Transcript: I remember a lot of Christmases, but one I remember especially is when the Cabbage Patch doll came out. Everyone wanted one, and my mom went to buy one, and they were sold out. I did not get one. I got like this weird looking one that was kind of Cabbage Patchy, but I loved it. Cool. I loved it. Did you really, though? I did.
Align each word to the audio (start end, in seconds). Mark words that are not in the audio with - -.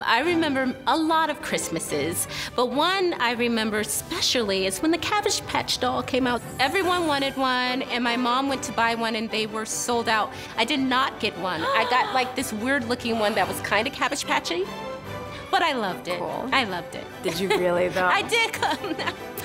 I 0.00 0.20
remember 0.20 0.72
a 0.86 0.96
lot 0.96 1.28
of 1.28 1.42
Christmases, 1.42 2.28
but 2.54 2.70
one 2.70 3.14
I 3.14 3.32
remember 3.32 3.80
especially 3.80 4.66
is 4.66 4.78
when 4.80 4.92
the 4.92 4.98
Cabbage 4.98 5.44
Patch 5.48 5.80
doll 5.80 6.04
came 6.04 6.24
out. 6.24 6.40
Everyone 6.60 7.08
wanted 7.08 7.36
one, 7.36 7.82
and 7.82 8.04
my 8.04 8.16
mom 8.16 8.48
went 8.48 8.62
to 8.64 8.72
buy 8.72 8.94
one, 8.94 9.16
and 9.16 9.28
they 9.28 9.46
were 9.46 9.64
sold 9.66 10.08
out. 10.08 10.32
I 10.56 10.64
did 10.64 10.78
not 10.78 11.18
get 11.18 11.36
one. 11.40 11.62
I 11.62 11.84
got 11.90 12.14
like 12.14 12.36
this 12.36 12.52
weird 12.52 12.84
looking 12.84 13.18
one 13.18 13.34
that 13.34 13.48
was 13.48 13.58
kind 13.62 13.88
of 13.88 13.92
Cabbage 13.92 14.24
Patchy, 14.24 14.64
but 15.50 15.62
I 15.62 15.72
loved 15.72 16.06
it. 16.06 16.20
Cool. 16.20 16.48
I 16.52 16.62
loved 16.62 16.94
it. 16.94 17.04
Did 17.24 17.40
you 17.40 17.48
really, 17.48 17.88
though? 17.96 18.06
I 18.06 18.22
did. 18.22 18.54